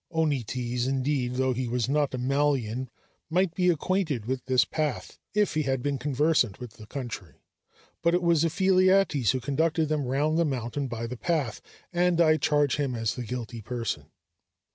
[0.11, 2.89] Onetes, indeed, though he was not a Malian,
[3.29, 7.35] might be acquainted with this path if he had been conversant with the country;
[8.01, 11.61] but it was Ephialtes who conducted them round the mountain by the path,
[11.93, 14.07] and I charge him as the guilty person.